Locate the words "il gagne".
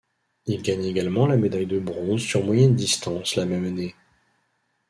0.47-0.85